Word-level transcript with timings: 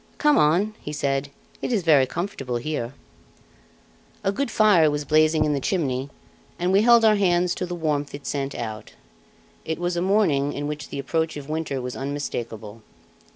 "Come 0.17 0.35
on," 0.39 0.73
he 0.81 0.91
said, 0.91 1.29
"it 1.61 1.71
is 1.71 1.83
very 1.83 2.07
comfortable 2.07 2.55
here." 2.57 2.95
A 4.23 4.31
good 4.31 4.49
fire 4.49 4.89
was 4.89 5.05
blazing 5.05 5.45
in 5.45 5.53
the 5.53 5.59
chimney, 5.59 6.09
and 6.57 6.71
we 6.71 6.81
held 6.81 7.05
our 7.05 7.17
hands 7.17 7.53
to 7.53 7.67
the 7.67 7.75
warmth 7.75 8.15
it 8.15 8.25
sent 8.25 8.55
out; 8.55 8.93
it 9.63 9.77
was 9.77 9.95
a 9.95 10.01
morning 10.01 10.53
in 10.53 10.65
which 10.65 10.89
the 10.89 10.97
approach 10.97 11.37
of 11.37 11.49
winter 11.49 11.79
was 11.79 11.95
unmistakable. 11.95 12.81